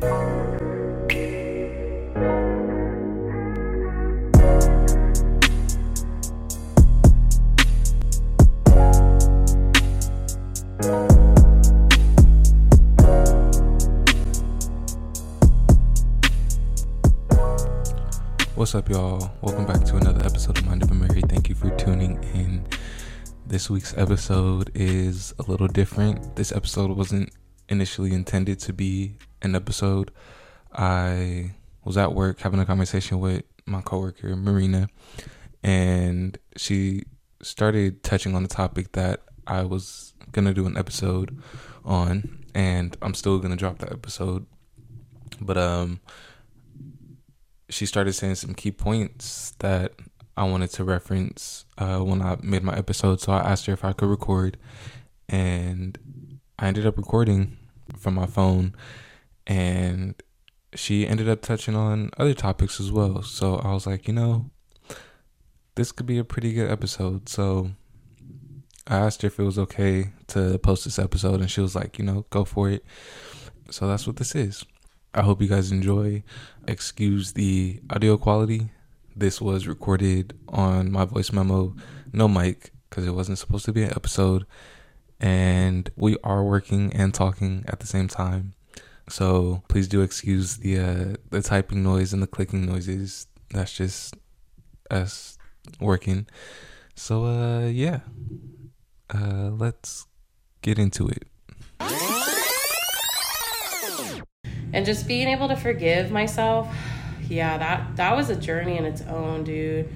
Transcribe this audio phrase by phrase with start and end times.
[0.00, 0.08] What's
[18.74, 19.30] up, y'all?
[19.42, 21.20] Welcome back to another episode of Mind Over Mary.
[21.28, 22.64] Thank you for tuning in.
[23.46, 26.36] This week's episode is a little different.
[26.36, 27.30] This episode wasn't
[27.70, 30.10] initially intended to be an episode.
[30.72, 34.88] I was at work having a conversation with my coworker, Marina,
[35.62, 37.04] and she
[37.42, 41.40] started touching on the topic that I was gonna do an episode
[41.84, 44.44] on, and I'm still gonna drop that episode.
[45.40, 46.00] But um
[47.70, 49.92] she started saying some key points that
[50.36, 53.20] I wanted to reference uh, when I made my episode.
[53.20, 54.56] So I asked her if I could record,
[55.28, 55.96] and
[56.58, 57.56] I ended up recording
[57.96, 58.74] from my phone,
[59.46, 60.14] and
[60.74, 63.22] she ended up touching on other topics as well.
[63.22, 64.50] So I was like, you know,
[65.74, 67.28] this could be a pretty good episode.
[67.28, 67.70] So
[68.86, 71.98] I asked her if it was okay to post this episode, and she was like,
[71.98, 72.84] you know, go for it.
[73.70, 74.64] So that's what this is.
[75.14, 76.22] I hope you guys enjoy.
[76.68, 78.70] Excuse the audio quality.
[79.16, 81.74] This was recorded on my voice memo,
[82.12, 84.46] no mic, because it wasn't supposed to be an episode.
[85.20, 88.54] And we are working and talking at the same time.
[89.08, 93.26] So please do excuse the uh, the typing noise and the clicking noises.
[93.50, 94.16] That's just
[94.90, 95.36] us
[95.80, 96.26] working.
[96.94, 98.00] So uh yeah.
[99.12, 100.06] Uh let's
[100.62, 101.24] get into it.
[104.72, 106.68] and just being able to forgive myself
[107.28, 109.88] yeah that that was a journey in its own dude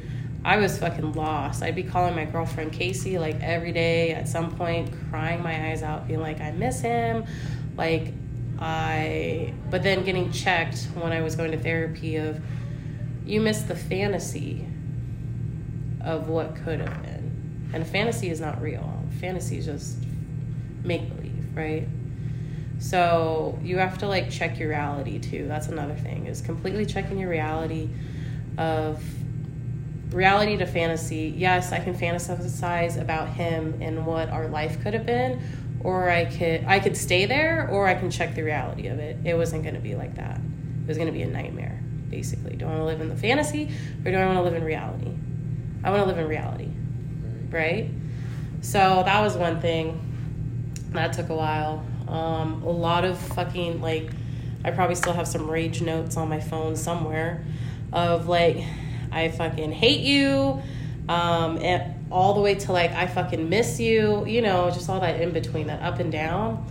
[0.45, 1.63] i was fucking lost.
[1.63, 5.83] I'd be calling my girlfriend casey like every day at some point crying my eyes
[5.83, 7.25] out being like i miss him.
[7.77, 8.13] Like
[8.59, 12.41] i but then getting checked when i was going to therapy of
[13.27, 14.67] you miss the fantasy
[16.03, 17.71] of what could have been.
[17.73, 19.03] And fantasy is not real.
[19.21, 19.97] Fantasy is just
[20.85, 21.89] make believe right?
[22.79, 25.47] So you have to like check your reality too.
[25.49, 27.89] That's another thing is completely checking your reality
[28.59, 29.03] of
[30.15, 31.35] reality to fantasy.
[31.37, 35.43] Yes, I can fantasize about him and what our life could have been,
[35.81, 39.19] or I could I could stay there, or I can check the reality of it.
[39.25, 40.39] It wasn't going to be like that.
[40.39, 42.57] It was going to be a nightmare, basically.
[42.57, 43.71] Do I want to live in the fantasy,
[44.05, 45.11] or do I want to live in reality?
[45.83, 46.69] I want to live in reality,
[47.51, 47.91] right?
[48.63, 50.01] So that was one thing.
[50.93, 51.85] That took a while.
[52.09, 54.11] Um, a lot of fucking like,
[54.65, 57.45] I probably still have some rage notes on my phone somewhere,
[57.93, 58.65] of like,
[59.15, 60.61] I fucking hate you,
[61.09, 64.27] um, and all the way to like I fucking miss you.
[64.27, 66.67] You know, just all that in between, that up and down,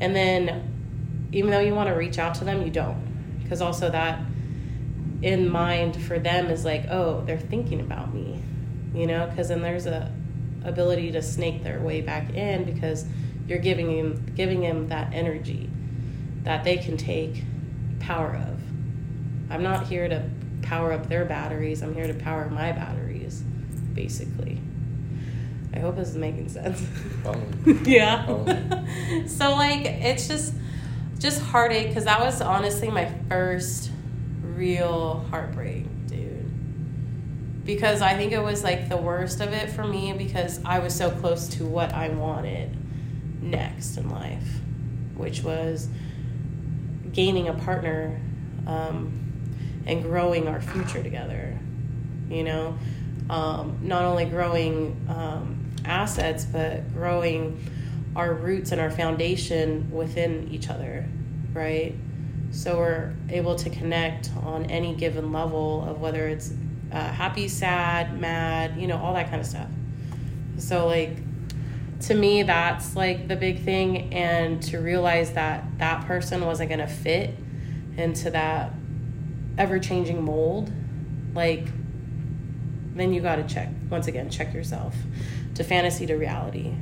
[0.00, 3.90] and then even though you want to reach out to them, you don't, because also
[3.90, 4.20] that
[5.22, 8.42] in mind for them is like, oh, they're thinking about me,
[8.94, 10.12] you know, because then there's a
[10.64, 13.06] ability to snake their way back in because
[13.46, 15.68] you're giving him giving him that energy
[16.42, 17.44] that they can take
[17.98, 18.60] power of.
[19.50, 20.28] I'm not here to
[20.70, 21.82] power up their batteries.
[21.82, 23.42] I'm here to power my batteries,
[23.92, 24.60] basically.
[25.74, 26.86] I hope this is making sense.
[27.84, 28.24] Yeah.
[29.26, 30.54] So like it's just
[31.18, 33.90] just heartache because that was honestly my first
[34.42, 37.64] real heartbreak, dude.
[37.64, 40.94] Because I think it was like the worst of it for me because I was
[40.94, 42.76] so close to what I wanted
[43.42, 44.60] next in life,
[45.16, 45.88] which was
[47.12, 48.20] gaining a partner
[48.66, 49.29] um,
[49.86, 51.58] and growing our future together.
[52.28, 52.78] You know,
[53.28, 57.62] um, not only growing um, assets, but growing
[58.16, 61.06] our roots and our foundation within each other,
[61.52, 61.94] right?
[62.50, 66.52] So we're able to connect on any given level of whether it's
[66.92, 69.68] uh, happy, sad, mad, you know, all that kind of stuff.
[70.58, 71.16] So, like,
[72.00, 76.80] to me that's like the big thing and to realize that that person wasn't going
[76.80, 77.34] to fit
[77.96, 78.72] into that
[79.60, 80.72] ever changing mold
[81.34, 81.66] like
[82.94, 84.96] then you got to check once again check yourself
[85.54, 86.72] to fantasy to reality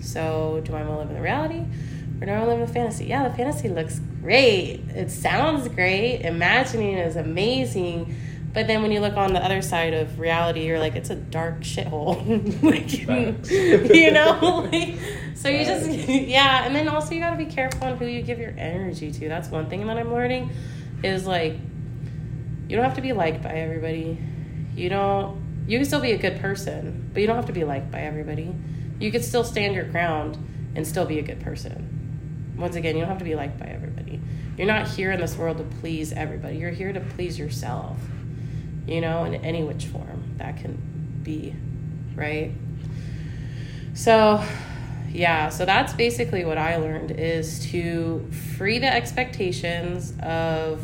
[0.00, 1.62] so do i want to live in the reality
[2.20, 5.10] or do i want to live in the fantasy yeah the fantasy looks great it
[5.10, 8.16] sounds great imagining is amazing
[8.54, 11.16] but then when you look on the other side of reality, you're like, it's a
[11.16, 12.62] dark shithole.
[12.62, 14.68] like, you know?
[14.70, 14.96] like,
[15.34, 16.64] so you just, yeah.
[16.64, 19.28] And then also you got to be careful on who you give your energy to.
[19.28, 20.52] That's one thing that I'm learning
[21.02, 21.56] is like,
[22.68, 24.18] you don't have to be liked by everybody.
[24.74, 27.64] You don't, you can still be a good person, but you don't have to be
[27.64, 28.54] liked by everybody.
[28.98, 30.38] You could still stand your ground
[30.74, 32.54] and still be a good person.
[32.56, 34.20] Once again, you don't have to be liked by everybody.
[34.56, 36.56] You're not here in this world to please everybody.
[36.56, 37.98] You're here to please yourself,
[38.86, 41.54] you know, in any which form that can be,
[42.14, 42.52] right?
[43.94, 44.44] So,
[45.12, 50.80] yeah, so that's basically what I learned is to free the expectations of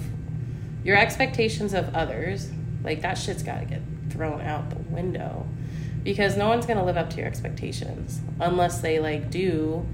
[0.84, 2.50] your expectations of others.
[2.82, 5.46] Like that shit's got to get thrown out the window
[6.02, 9.86] because no one's going to live up to your expectations unless they like do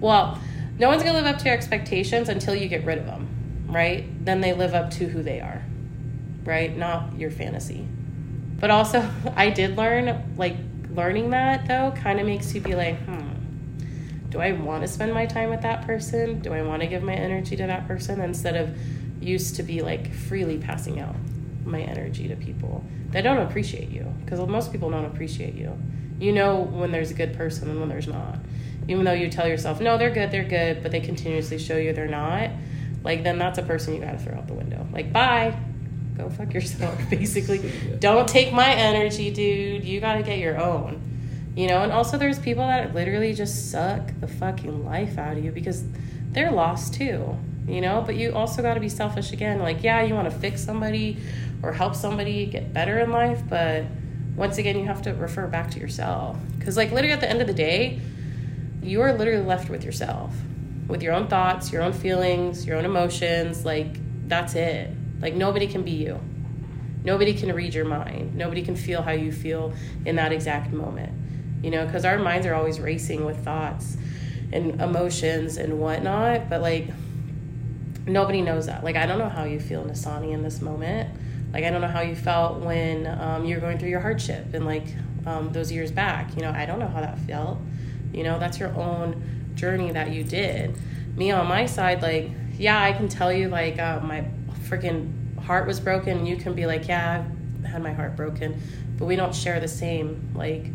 [0.00, 0.40] well,
[0.78, 3.66] no one's going to live up to your expectations until you get rid of them,
[3.66, 4.06] right?
[4.24, 5.62] Then they live up to who they are.
[6.44, 6.76] Right?
[6.76, 7.86] Not your fantasy.
[8.60, 10.56] But also, I did learn like
[10.90, 13.28] learning that though kind of makes you be like, hmm,
[14.30, 16.40] do I want to spend my time with that person?
[16.40, 18.76] Do I want to give my energy to that person instead of
[19.20, 21.14] used to be like freely passing out
[21.64, 24.04] my energy to people that don't appreciate you?
[24.24, 25.76] Because most people don't appreciate you.
[26.18, 28.38] You know when there's a good person and when there's not.
[28.88, 31.92] Even though you tell yourself, no, they're good, they're good, but they continuously show you
[31.92, 32.50] they're not,
[33.04, 34.86] like then that's a person you gotta throw out the window.
[34.92, 35.56] Like, bye
[36.18, 37.96] go fuck yourself basically yeah.
[37.98, 41.00] don't take my energy dude you got to get your own
[41.56, 45.44] you know and also there's people that literally just suck the fucking life out of
[45.44, 45.84] you because
[46.32, 47.36] they're lost too
[47.68, 50.36] you know but you also got to be selfish again like yeah you want to
[50.38, 51.16] fix somebody
[51.62, 53.84] or help somebody get better in life but
[54.36, 57.40] once again you have to refer back to yourself because like literally at the end
[57.40, 58.00] of the day
[58.82, 60.34] you are literally left with yourself
[60.86, 63.98] with your own thoughts your own feelings your own emotions like
[64.28, 64.90] that's it
[65.20, 66.20] like nobody can be you.
[67.04, 68.34] Nobody can read your mind.
[68.34, 69.72] Nobody can feel how you feel
[70.04, 71.12] in that exact moment.
[71.62, 73.96] You know, because our minds are always racing with thoughts
[74.52, 76.48] and emotions and whatnot.
[76.48, 76.88] But like,
[78.08, 78.84] nobody knows that.
[78.84, 81.10] Like, I don't know how you feel, Nasani, in this moment.
[81.52, 84.52] Like, I don't know how you felt when um, you were going through your hardship
[84.54, 84.84] and like
[85.26, 86.34] um, those years back.
[86.36, 87.58] You know, I don't know how that felt.
[88.12, 90.76] You know, that's your own journey that you did.
[91.16, 94.24] Me on my side, like, yeah, I can tell you, like, uh, my
[94.64, 98.60] freaking heart was broken, you can be like, yeah, I've had my heart broken,
[98.98, 100.66] but we don't share the same like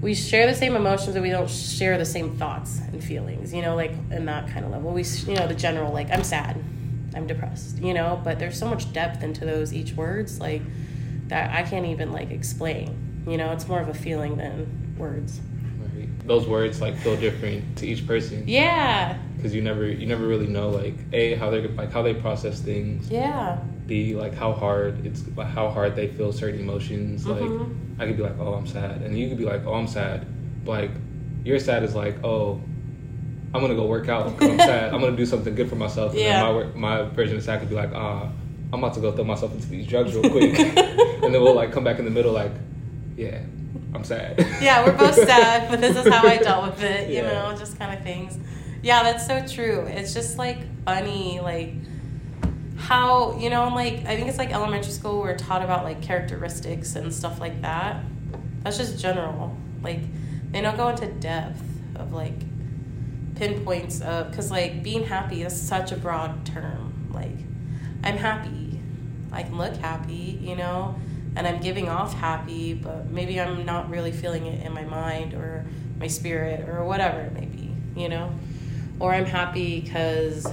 [0.00, 3.62] we share the same emotions but we don't share the same thoughts and feelings you
[3.62, 4.92] know like in that kind of level.
[4.92, 6.62] We you know the general like i'm sad
[7.14, 10.62] i'm depressed you know but there's so much depth into those each words like
[11.28, 15.40] that i can't even like explain you know it's more of a feeling than words
[16.26, 18.44] those words like feel different to each person.
[18.46, 19.18] Yeah.
[19.36, 22.60] Because you never you never really know like a how they like how they process
[22.60, 23.10] things.
[23.10, 23.58] Yeah.
[23.86, 27.24] B like how hard it's like how hard they feel certain emotions.
[27.24, 27.58] Mm-hmm.
[27.98, 29.86] Like I could be like oh I'm sad, and you could be like oh I'm
[29.86, 30.26] sad.
[30.64, 30.90] But, like
[31.44, 32.60] your sad is like oh
[33.54, 34.92] I'm gonna go work out I'm sad.
[34.92, 36.12] I'm gonna do something good for myself.
[36.12, 36.42] And yeah.
[36.42, 38.30] my my version of sad could be like ah.
[38.72, 41.70] I'm about to go throw myself into these drugs real quick, and then we'll like
[41.70, 42.50] come back in the middle like,
[43.16, 43.38] yeah,
[43.94, 44.38] I'm sad.
[44.60, 47.50] yeah, we're both sad, but this is how I dealt with it, you yeah.
[47.50, 48.38] know, just kind of things.
[48.82, 49.86] Yeah, that's so true.
[49.86, 51.74] It's just like funny, like
[52.76, 56.94] how, you know, like I think it's like elementary school we're taught about like characteristics
[56.94, 58.04] and stuff like that.
[58.62, 59.56] That's just general.
[59.82, 60.00] Like
[60.52, 61.62] they don't go into depth
[61.96, 62.38] of like
[63.36, 67.10] pinpoints of because like being happy is such a broad term.
[67.12, 67.38] Like
[68.04, 68.80] I'm happy.
[69.32, 70.96] I can look happy, you know
[71.36, 75.34] and I'm giving off happy, but maybe I'm not really feeling it in my mind
[75.34, 75.66] or
[76.00, 78.32] my spirit or whatever it may be, you know?
[78.98, 80.46] Or I'm happy because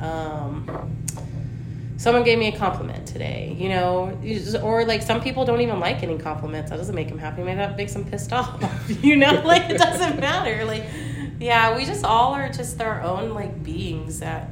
[0.00, 0.96] um,
[1.96, 4.16] someone gave me a compliment today, you know?
[4.62, 6.70] Or like some people don't even like any compliments.
[6.70, 7.42] That doesn't make them happy.
[7.42, 8.62] Maybe that makes them pissed off,
[9.02, 9.42] you know?
[9.44, 10.64] like it doesn't matter.
[10.64, 10.84] Like,
[11.40, 14.50] yeah, we just all are just our own like beings that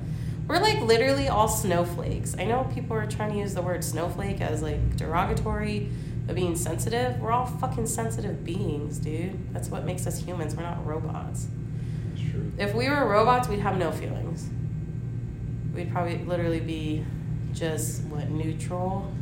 [0.48, 2.36] we're like literally all snowflakes.
[2.38, 5.90] I know people are trying to use the word snowflake as like derogatory
[6.28, 7.20] of being sensitive.
[7.20, 9.52] We're all fucking sensitive beings, dude.
[9.52, 10.54] That's what makes us humans.
[10.54, 11.48] We're not robots.
[12.14, 12.52] That's true.
[12.58, 14.48] If we were robots, we'd have no feelings.
[15.74, 17.04] We'd probably literally be
[17.52, 19.12] just what neutral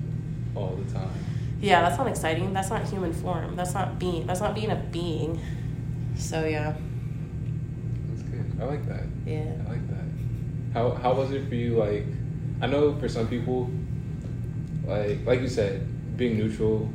[0.55, 1.11] all the time.
[1.61, 2.53] Yeah, that's not exciting.
[2.53, 3.57] That's not human form.
[3.57, 4.27] That's not being.
[4.27, 5.41] That's not being a being.
[6.17, 6.75] So yeah.
[8.11, 8.59] That's good.
[8.61, 9.05] I like that.
[9.25, 9.53] Yeah.
[9.67, 9.94] I like that.
[10.75, 11.77] How how was it for you?
[11.77, 12.05] Like,
[12.61, 13.71] I know for some people,
[14.85, 16.91] like like you said, being neutral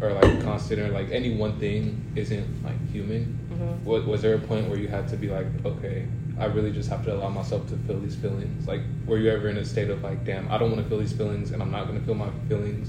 [0.00, 3.38] or like constant or like any one thing isn't like human.
[3.52, 3.84] Mm-hmm.
[3.84, 6.08] What was there a point where you had to be like, okay,
[6.38, 8.66] I really just have to allow myself to feel these feelings?
[8.66, 10.98] Like, were you ever in a state of like, damn, I don't want to feel
[10.98, 12.88] these feelings, and I'm not going to feel my feelings,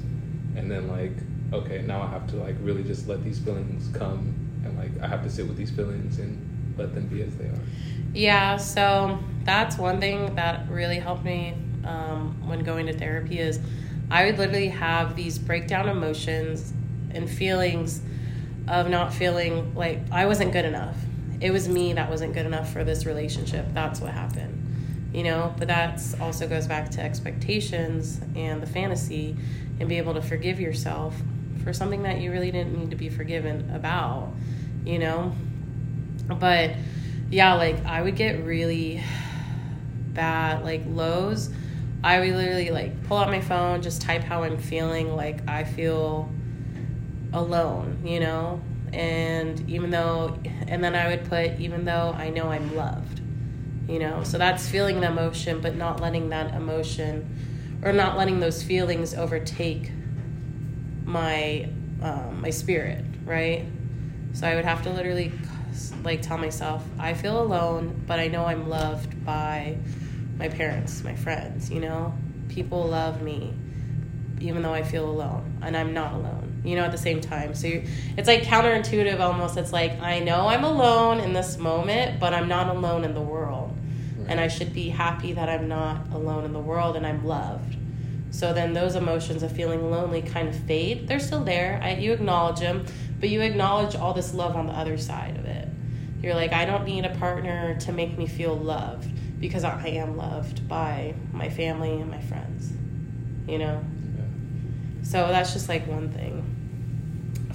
[0.56, 1.14] and then like,
[1.54, 5.08] okay, now I have to like really just let these feelings come, and like I
[5.08, 7.60] have to sit with these feelings and let them be as they are.
[8.13, 11.53] Yeah, so that's one thing that really helped me
[11.84, 13.60] um, when going to therapy is
[14.10, 16.74] I would literally have these breakdown emotions
[17.12, 18.01] and feelings
[18.67, 20.98] of not feeling like I wasn't good enough.
[21.41, 23.65] It was me that wasn't good enough for this relationship.
[23.74, 24.62] That's what happened.
[25.13, 29.36] you know but that also goes back to expectations and the fantasy
[29.79, 31.15] and be able to forgive yourself
[31.63, 34.32] for something that you really didn't need to be forgiven about
[34.86, 35.34] you know
[36.27, 36.72] but
[37.29, 39.03] yeah like i would get really
[40.13, 41.50] bad like lows.
[42.03, 45.63] I would literally like pull out my phone just type how i'm feeling like i
[45.63, 46.32] feel
[47.34, 48.62] alone you know?
[48.94, 53.22] And even though and then i would put even though i know i'm loved
[53.88, 54.24] you know?
[54.24, 59.13] So that's feeling the emotion but not letting that emotion or not letting those feelings
[59.13, 59.91] overtake
[61.05, 61.70] my
[62.01, 63.65] um, my spirit right?
[64.34, 65.32] So i would have to literally
[66.03, 69.77] like tell myself i feel alone but i know i'm loved by
[70.38, 72.13] my parents my friends you know?
[72.50, 73.53] People love me
[74.39, 77.53] even though i feel alone and i'm not alone you know at the same time.
[77.53, 77.67] So
[78.17, 79.58] it's like counterintuitive almost.
[79.58, 83.22] It's like i know i'm alone in this moment but i'm not alone in the
[83.22, 83.72] world.
[84.17, 84.29] Right.
[84.29, 87.77] and i should be happy that i'm not alone in the world and i'm loved.
[88.32, 91.08] So then those emotions of feeling lonely kind of fade.
[91.08, 91.79] They're still there.
[91.82, 92.86] I, you acknowledge them
[93.20, 95.65] but you acknowledge all this love on the other side of it
[96.22, 100.18] you're like i don't need a partner to make me feel loved because i am
[100.18, 102.72] loved by my family and my friends
[103.48, 103.84] you know
[105.04, 106.56] so that's just like one thing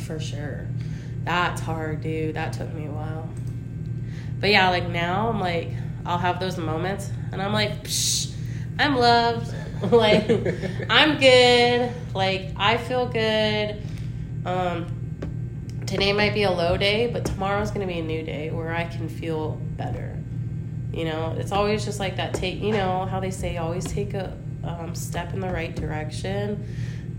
[0.00, 0.66] for sure.
[1.24, 2.36] That's hard, dude.
[2.36, 3.28] That took me a while.
[4.40, 5.68] But yeah, like now I'm like,
[6.06, 8.32] I'll have those moments and I'm like, Psh,
[8.78, 9.54] I'm loved.
[9.92, 10.28] like,
[10.90, 11.92] I'm good.
[12.14, 13.82] Like, I feel good.
[14.44, 14.86] Um,
[15.90, 18.72] today might be a low day, but tomorrow's going to be a new day where
[18.72, 20.16] I can feel better.
[20.92, 24.14] You know, it's always just like that take, you know, how they say always take
[24.14, 26.64] a um, step in the right direction.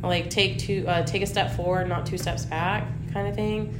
[0.01, 3.78] Like take two uh, take a step forward not two steps back kind of thing.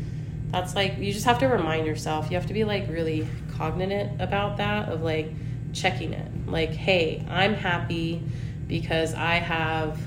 [0.52, 2.30] That's like you just have to remind yourself.
[2.30, 5.32] You have to be like really cognizant about that of like
[5.74, 6.30] checking it.
[6.48, 8.22] Like hey i'm happy
[8.68, 9.98] because i have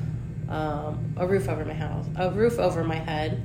[0.49, 3.41] um, a roof over my house a roof over my head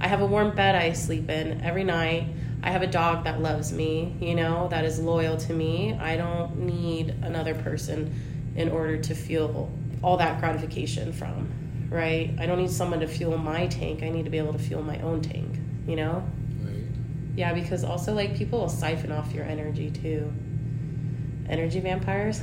[0.00, 2.26] i have a warm bed i sleep in every night
[2.62, 6.16] i have a dog that loves me you know that is loyal to me i
[6.16, 8.12] don't need another person
[8.56, 9.70] in order to feel
[10.02, 11.48] all that gratification from
[11.90, 12.34] right?
[12.38, 14.02] I don't need someone to fuel my tank.
[14.02, 16.24] I need to be able to fuel my own tank, you know?
[16.62, 16.84] Right.
[17.36, 20.32] Yeah, because also like people will siphon off your energy too.
[21.48, 22.40] Energy vampires.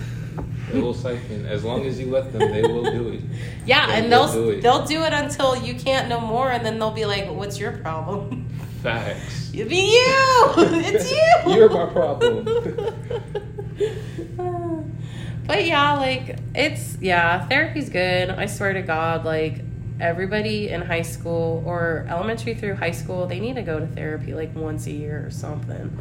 [0.72, 2.40] they will siphon as long as you let them.
[2.52, 3.22] They will do it.
[3.66, 6.80] Yeah, they and they'll do they'll do it until you can't no more, and then
[6.80, 8.48] they'll be like, "What's your problem?"
[8.82, 9.52] Facts.
[9.54, 10.54] It be you.
[10.58, 11.54] it's you.
[11.54, 12.46] You're my problem.
[15.46, 18.30] But yeah, like it's yeah, therapy's good.
[18.30, 19.62] I swear to God, like
[20.00, 24.34] everybody in high school or elementary through high school, they need to go to therapy
[24.34, 25.98] like once a year or something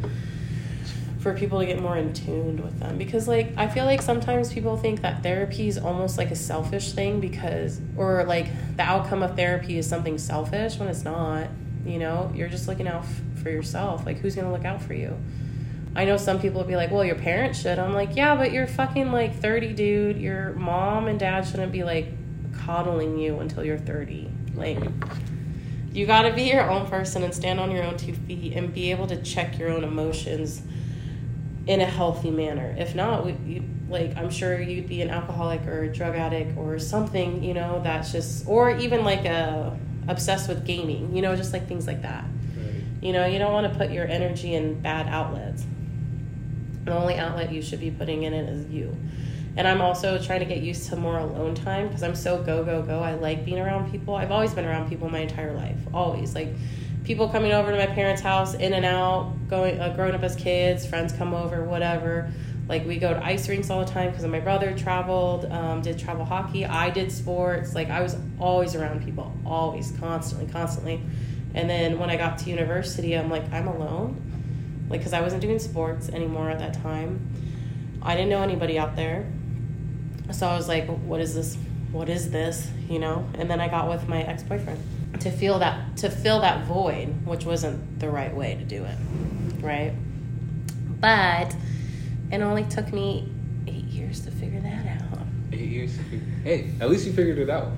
[1.23, 4.51] for people to get more in tuned with them because like I feel like sometimes
[4.51, 9.23] people think that therapy is almost like a selfish thing because or like the outcome
[9.23, 11.47] of therapy is something selfish when it's not.
[11.85, 14.05] You know, you're just looking out f- for yourself.
[14.05, 15.17] Like who's to look out for you?
[15.95, 17.79] I know some people will be like, well, your parents should.
[17.79, 20.17] I'm like, yeah, but you're fucking like 30, dude.
[20.17, 22.07] Your mom and dad shouldn't be like
[22.65, 24.29] coddling you until you're 30.
[24.55, 24.79] Like,
[25.93, 28.73] you got to be your own person and stand on your own two feet and
[28.73, 30.63] be able to check your own emotions
[31.67, 32.75] in a healthy manner.
[32.77, 36.57] If not, we, you, like, I'm sure you'd be an alcoholic or a drug addict
[36.57, 39.77] or something, you know, that's just, or even like a
[40.07, 42.25] obsessed with gaming, you know, just like things like that.
[42.57, 42.83] Right.
[43.01, 45.65] You know, you don't want to put your energy in bad outlets
[46.85, 48.95] the only outlet you should be putting in it is you.
[49.55, 52.63] And I'm also trying to get used to more alone time because I'm so go,
[52.63, 53.01] go, go.
[53.01, 54.15] I like being around people.
[54.15, 55.77] I've always been around people my entire life.
[55.93, 56.33] Always.
[56.33, 56.49] Like
[57.03, 60.35] people coming over to my parents' house, in and out, going, uh, growing up as
[60.35, 62.31] kids, friends come over, whatever.
[62.67, 65.99] Like we go to ice rinks all the time because my brother traveled, um, did
[65.99, 66.65] travel hockey.
[66.65, 67.75] I did sports.
[67.75, 71.01] Like I was always around people, always, constantly, constantly.
[71.53, 74.21] And then when I got to university, I'm like, I'm alone
[74.89, 77.27] like because I wasn't doing sports anymore at that time.
[78.01, 79.25] I didn't know anybody out there,
[80.31, 81.57] so I was like, "What is this?
[81.93, 83.25] What is this?" You know.
[83.35, 84.79] And then I got with my ex boyfriend
[85.21, 88.97] to feel that to fill that void, which wasn't the right way to do it,
[89.61, 89.93] right?
[90.99, 91.55] But
[92.31, 93.29] it only took me
[93.67, 95.19] eight years to figure that out.
[95.51, 95.97] Eight years.
[96.43, 97.71] Hey, at least you figured it out.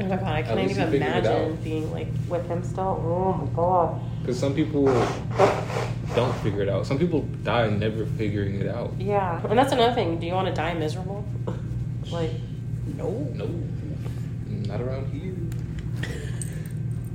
[0.00, 3.02] Oh my god, I can't even imagine being like with him still.
[3.04, 4.00] Oh my god.
[4.20, 4.84] Because some people
[6.14, 6.86] don't figure it out.
[6.86, 8.92] Some people die never figuring it out.
[8.98, 10.18] Yeah, and that's another thing.
[10.18, 11.24] Do you want to die miserable?
[12.10, 12.30] like,
[12.98, 13.10] no.
[13.34, 13.46] No.
[14.66, 15.34] Not around here.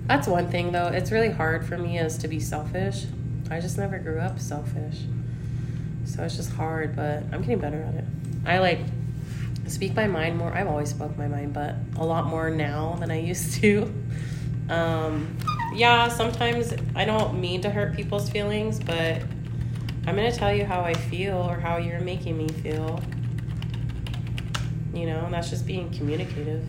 [0.08, 0.88] That's one thing though.
[0.88, 3.06] It's really hard for me as to be selfish.
[3.52, 5.02] I just never grew up selfish.
[6.06, 8.06] So it's just hard, but I'm getting better at it.
[8.46, 8.80] I like
[9.68, 10.54] speak my mind more.
[10.54, 13.94] I've always spoke my mind, but a lot more now than I used to.
[14.70, 15.38] Um,
[15.74, 19.22] yeah, sometimes I don't mean to hurt people's feelings, but
[20.06, 23.02] I'm gonna tell you how I feel or how you're making me feel.
[24.94, 26.64] You know, and that's just being communicative.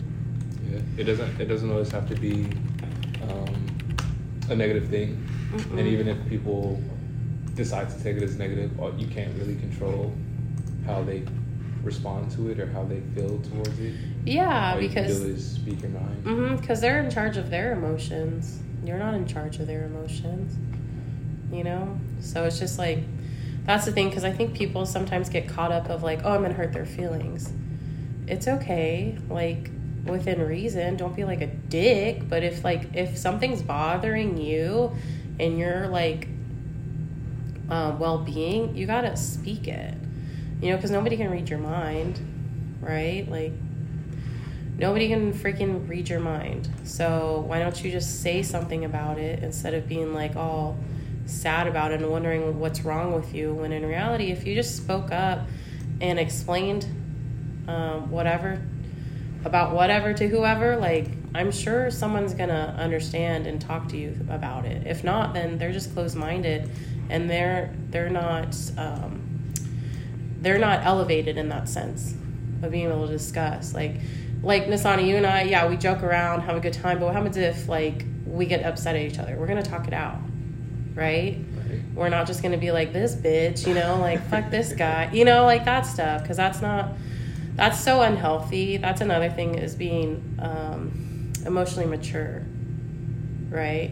[0.70, 1.40] Yeah, it doesn't.
[1.40, 2.48] It doesn't always have to be
[3.22, 3.86] um,
[4.48, 5.78] a negative thing, Mm-mm.
[5.78, 6.82] and even if people
[7.54, 10.12] decide to take it as negative, uh, you can't really control
[10.86, 11.22] how they
[11.82, 13.94] respond to it or how they feel towards it.
[14.24, 16.24] Yeah, All you because do is speak your mind.
[16.24, 18.60] Mm-hmm, because they're in charge of their emotions.
[18.84, 20.56] You're not in charge of their emotions.
[21.52, 21.98] You know?
[22.20, 23.00] So it's just like,
[23.64, 26.40] that's the thing, because I think people sometimes get caught up of like, oh, I'm
[26.40, 27.52] going to hurt their feelings.
[28.26, 29.70] It's okay, like,
[30.06, 30.96] within reason.
[30.96, 32.28] Don't be like a dick.
[32.28, 34.96] But if, like, if something's bothering you
[35.38, 36.28] and you're like,
[37.70, 39.94] um, well being, you got to speak it.
[40.60, 42.20] You know, because nobody can read your mind,
[42.80, 43.28] right?
[43.28, 43.52] Like,
[44.76, 46.68] Nobody can freaking read your mind.
[46.82, 50.76] So why don't you just say something about it instead of being like all
[51.26, 53.54] sad about it and wondering what's wrong with you?
[53.54, 55.46] When in reality, if you just spoke up
[56.00, 56.86] and explained
[57.68, 58.60] um, whatever
[59.44, 64.64] about whatever to whoever, like I'm sure someone's gonna understand and talk to you about
[64.64, 64.86] it.
[64.86, 66.70] If not, then they're just closed minded
[67.10, 69.52] and they're they're not um,
[70.40, 72.14] they're not elevated in that sense
[72.62, 73.96] of being able to discuss like
[74.42, 77.14] like Nasani, you and I, yeah, we joke around, have a good time, but what
[77.14, 79.36] happens if like we get upset at each other?
[79.36, 80.18] We're gonna talk it out,
[80.94, 81.38] right?
[81.68, 81.80] Right.
[81.94, 85.24] We're not just gonna be like this bitch, you know, like fuck this guy, you
[85.24, 86.90] know, like that stuff, because that's not,
[87.56, 88.76] that's so unhealthy.
[88.78, 92.42] That's another thing is being um, emotionally mature,
[93.48, 93.90] right?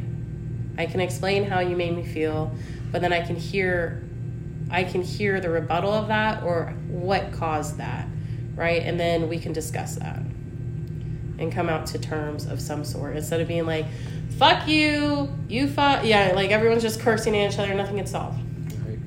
[0.76, 2.52] I can explain how you made me feel,
[2.90, 4.02] but then I can hear,
[4.70, 8.08] I can hear the rebuttal of that or what caused that,
[8.56, 8.82] right?
[8.82, 10.18] And then we can discuss that
[11.38, 13.86] and come out to terms of some sort instead of being like,
[14.38, 18.38] fuck you, you fuck, yeah, like everyone's just cursing at each other, nothing gets solved.
[18.86, 18.98] Right.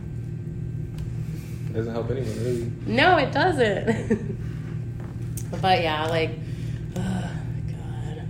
[1.69, 2.71] It doesn't help anyone really.
[2.85, 4.31] No, it doesn't.
[5.61, 6.31] but yeah, like,
[6.95, 7.31] oh,
[7.67, 8.27] God.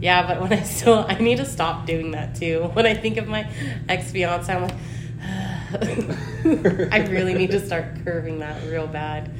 [0.00, 2.70] Yeah, but when I still, I need to stop doing that too.
[2.72, 3.48] When I think of my
[3.88, 4.74] ex fiance, I'm like,
[6.92, 9.30] I really need to start curving that real bad.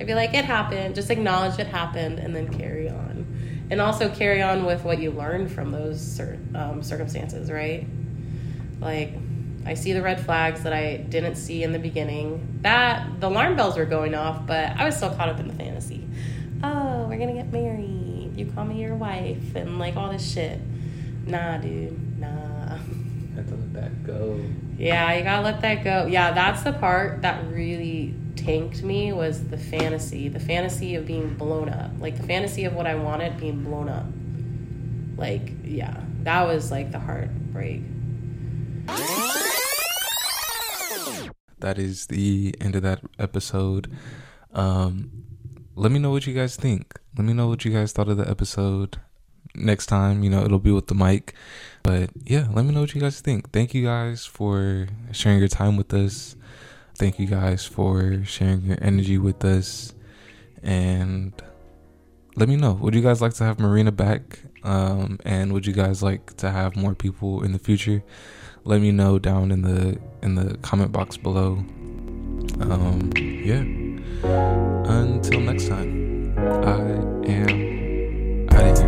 [0.00, 0.94] I'd be like, it happened.
[0.94, 3.26] Just acknowledge it happened and then carry on.
[3.70, 7.86] And also carry on with what you learned from those cir- um, circumstances, right?
[8.80, 9.14] Like,
[9.66, 12.60] I see the red flags that I didn't see in the beginning.
[12.62, 15.54] That, the alarm bells were going off, but I was still caught up in the
[15.54, 16.07] fantasy.
[17.18, 18.34] We're gonna get married.
[18.36, 20.60] You call me your wife and like all this shit.
[21.26, 22.16] Nah, dude.
[22.16, 22.28] Nah.
[23.34, 24.40] Have to let that go.
[24.78, 26.06] Yeah, you gotta let that go.
[26.06, 30.28] Yeah, that's the part that really tanked me was the fantasy.
[30.28, 31.90] The fantasy of being blown up.
[31.98, 34.06] Like the fantasy of what I wanted being blown up.
[35.16, 36.00] Like, yeah.
[36.22, 37.82] That was like the heartbreak.
[41.58, 43.90] that is the end of that episode.
[44.54, 45.24] Um,
[45.78, 46.98] let me know what you guys think.
[47.16, 48.98] Let me know what you guys thought of the episode.
[49.54, 51.34] Next time, you know, it'll be with the mic.
[51.84, 53.52] But yeah, let me know what you guys think.
[53.52, 56.34] Thank you guys for sharing your time with us.
[56.96, 59.94] Thank you guys for sharing your energy with us.
[60.64, 61.32] And
[62.34, 62.72] let me know.
[62.72, 64.40] Would you guys like to have Marina back?
[64.64, 68.02] Um, and would you guys like to have more people in the future?
[68.64, 71.64] Let me know down in the in the comment box below.
[72.60, 73.87] Um, yeah.
[74.24, 76.80] Until next time, I
[77.30, 78.87] am out of here.